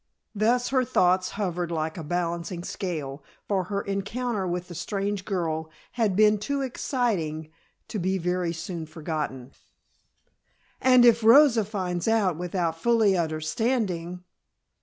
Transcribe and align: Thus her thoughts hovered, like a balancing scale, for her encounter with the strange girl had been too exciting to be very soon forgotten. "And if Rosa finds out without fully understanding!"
Thus 0.33 0.69
her 0.69 0.83
thoughts 0.83 1.29
hovered, 1.37 1.69
like 1.69 1.95
a 1.95 2.03
balancing 2.03 2.63
scale, 2.63 3.23
for 3.47 3.65
her 3.65 3.83
encounter 3.83 4.47
with 4.47 4.67
the 4.67 4.73
strange 4.73 5.25
girl 5.25 5.69
had 5.91 6.15
been 6.15 6.39
too 6.39 6.61
exciting 6.63 7.51
to 7.87 7.99
be 7.99 8.17
very 8.17 8.51
soon 8.51 8.87
forgotten. 8.87 9.51
"And 10.81 11.05
if 11.05 11.23
Rosa 11.23 11.63
finds 11.63 12.07
out 12.07 12.35
without 12.35 12.79
fully 12.81 13.15
understanding!" 13.15 14.23